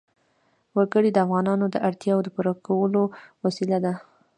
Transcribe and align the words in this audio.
وګړي 0.77 1.09
د 1.13 1.17
افغانانو 1.25 1.65
د 1.71 1.75
اړتیاوو 1.87 2.25
د 2.25 2.27
پوره 2.35 2.53
کولو 2.67 3.01
وسیله 3.45 3.77
ده. 3.85 3.93